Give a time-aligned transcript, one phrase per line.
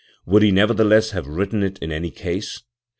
[0.25, 2.63] 31 he nevertheless have written it in any case?